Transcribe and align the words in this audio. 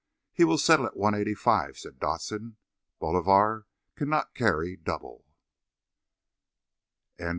"He 0.33 0.43
will 0.43 0.57
settle 0.57 0.87
at 0.87 0.97
one 0.97 1.13
eighty 1.13 1.35
five," 1.35 1.77
said 1.77 1.99
Dodson. 1.99 2.57
"Bolivar 2.97 3.67
cannot 3.95 4.33
carry 4.33 4.75
double." 4.75 5.25